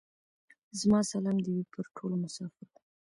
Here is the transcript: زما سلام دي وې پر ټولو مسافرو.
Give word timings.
زما 0.79 0.99
سلام 1.11 1.37
دي 1.43 1.51
وې 1.55 1.63
پر 1.73 1.85
ټولو 1.95 2.15
مسافرو. 2.23 2.79